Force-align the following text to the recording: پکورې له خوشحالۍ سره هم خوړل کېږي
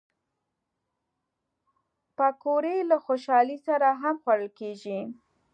پکورې 2.17 2.75
له 2.89 2.97
خوشحالۍ 3.05 3.57
سره 3.67 3.87
هم 4.01 4.15
خوړل 4.23 4.49
کېږي 4.59 4.99